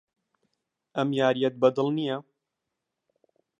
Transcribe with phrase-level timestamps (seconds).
[0.95, 2.17] ئەم یارییەت بەدڵ نییە.